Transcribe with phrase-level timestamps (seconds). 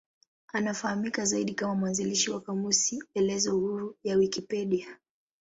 [0.53, 4.97] Anafahamika zaidi kama mwanzilishi wa kamusi elezo huru ya Wikipedia.